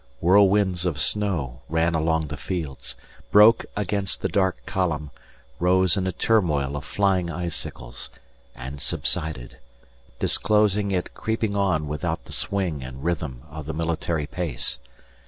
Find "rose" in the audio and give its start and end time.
5.59-5.95